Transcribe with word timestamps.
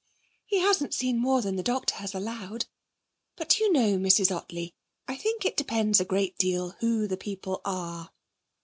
'He 0.47 0.57
hasn't 0.57 0.95
seen 0.95 1.19
more 1.19 1.43
than 1.43 1.57
the 1.57 1.61
doctor 1.61 1.93
has 1.97 2.15
allowed. 2.15 2.65
But, 3.35 3.49
do 3.49 3.63
you 3.63 3.71
know, 3.71 3.97
Mrs. 3.99 4.35
Ottley, 4.35 4.73
I 5.07 5.15
think 5.15 5.45
it 5.45 5.55
depends 5.55 5.99
a 5.99 6.05
great 6.05 6.39
deal 6.39 6.71
who 6.79 7.05
the 7.07 7.17
people 7.17 7.61
are.' 7.63 8.09